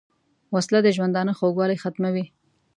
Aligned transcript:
وسله 0.55 0.79
د 0.83 0.87
ژوندانه 0.95 1.31
خوږوالی 1.37 1.81
ختموي 1.83 2.25